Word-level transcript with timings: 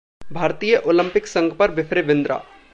भारतीय 0.31 0.75
ओलंपिक 0.85 1.27
संघ 1.27 1.51
पर 1.53 1.71
बिफरे 1.71 2.01
बिंद्रा 2.01 2.39